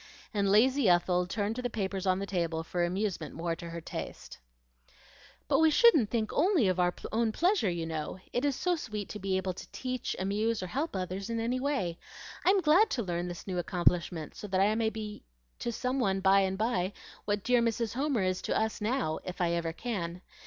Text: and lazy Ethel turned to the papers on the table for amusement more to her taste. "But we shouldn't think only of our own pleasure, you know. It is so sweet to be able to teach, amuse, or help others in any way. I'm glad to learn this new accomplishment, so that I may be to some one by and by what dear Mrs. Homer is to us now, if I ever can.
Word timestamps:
and 0.33 0.49
lazy 0.49 0.89
Ethel 0.89 1.27
turned 1.27 1.55
to 1.55 1.61
the 1.61 1.69
papers 1.69 2.07
on 2.07 2.17
the 2.17 2.25
table 2.25 2.63
for 2.63 2.83
amusement 2.83 3.35
more 3.35 3.55
to 3.55 3.69
her 3.69 3.79
taste. 3.79 4.39
"But 5.47 5.59
we 5.59 5.69
shouldn't 5.69 6.09
think 6.09 6.33
only 6.33 6.67
of 6.67 6.79
our 6.79 6.91
own 7.11 7.31
pleasure, 7.31 7.69
you 7.69 7.85
know. 7.85 8.17
It 8.33 8.43
is 8.43 8.55
so 8.55 8.75
sweet 8.75 9.09
to 9.09 9.19
be 9.19 9.37
able 9.37 9.53
to 9.53 9.69
teach, 9.71 10.15
amuse, 10.17 10.63
or 10.63 10.65
help 10.65 10.95
others 10.95 11.29
in 11.29 11.39
any 11.39 11.59
way. 11.59 11.99
I'm 12.43 12.61
glad 12.61 12.89
to 12.95 13.03
learn 13.03 13.27
this 13.27 13.45
new 13.45 13.59
accomplishment, 13.59 14.33
so 14.33 14.47
that 14.47 14.59
I 14.59 14.73
may 14.73 14.89
be 14.89 15.21
to 15.59 15.71
some 15.71 15.99
one 15.99 16.19
by 16.19 16.39
and 16.39 16.57
by 16.57 16.93
what 17.25 17.43
dear 17.43 17.61
Mrs. 17.61 17.93
Homer 17.93 18.23
is 18.23 18.41
to 18.41 18.57
us 18.59 18.81
now, 18.81 19.19
if 19.23 19.39
I 19.39 19.51
ever 19.51 19.71
can. 19.71 20.23